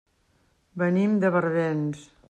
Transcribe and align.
Venim 0.83 1.15
de 1.25 1.33
Barbens. 1.37 2.05